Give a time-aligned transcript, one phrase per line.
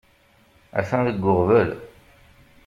[0.79, 1.69] Atan deg uɣbel.